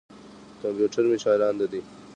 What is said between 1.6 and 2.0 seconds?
دي.